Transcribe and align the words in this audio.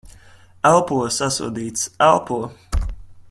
Elpo. 0.69 0.97
Sasodīts. 1.17 1.85
Elpo! 2.09 2.43